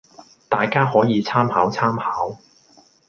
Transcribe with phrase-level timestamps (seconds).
[0.49, 2.39] 大家可以參考參考